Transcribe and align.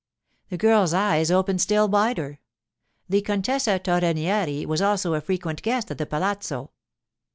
The 0.49 0.57
girl's 0.57 0.95
eyes 0.95 1.29
opened 1.29 1.61
still 1.61 1.87
wider; 1.87 2.39
the 3.07 3.21
Contessa 3.21 3.77
Torrenieri 3.77 4.65
was 4.65 4.81
also 4.81 5.13
a 5.13 5.21
frequent 5.21 5.61
guest 5.61 5.91
at 5.91 5.99
the 5.99 6.07
palazzo. 6.07 6.71